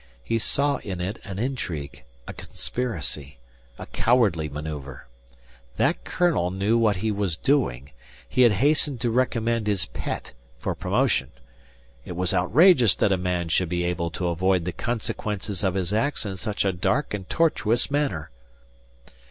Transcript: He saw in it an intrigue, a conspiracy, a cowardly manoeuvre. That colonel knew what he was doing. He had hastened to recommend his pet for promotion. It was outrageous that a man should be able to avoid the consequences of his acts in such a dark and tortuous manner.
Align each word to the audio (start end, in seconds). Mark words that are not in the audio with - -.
He 0.23 0.39
saw 0.39 0.77
in 0.77 0.99
it 0.99 1.19
an 1.23 1.37
intrigue, 1.37 2.03
a 2.27 2.33
conspiracy, 2.33 3.37
a 3.77 3.85
cowardly 3.85 4.49
manoeuvre. 4.49 5.03
That 5.77 6.03
colonel 6.03 6.49
knew 6.49 6.75
what 6.75 6.95
he 6.95 7.11
was 7.11 7.35
doing. 7.37 7.91
He 8.27 8.41
had 8.41 8.53
hastened 8.53 8.99
to 9.01 9.11
recommend 9.11 9.67
his 9.67 9.85
pet 9.85 10.33
for 10.57 10.73
promotion. 10.73 11.29
It 12.03 12.13
was 12.15 12.33
outrageous 12.33 12.95
that 12.95 13.11
a 13.11 13.15
man 13.15 13.49
should 13.49 13.69
be 13.69 13.83
able 13.83 14.09
to 14.09 14.29
avoid 14.29 14.65
the 14.65 14.71
consequences 14.73 15.63
of 15.63 15.75
his 15.75 15.93
acts 15.93 16.25
in 16.25 16.35
such 16.35 16.65
a 16.65 16.73
dark 16.73 17.13
and 17.13 17.29
tortuous 17.29 17.91
manner. 17.91 18.31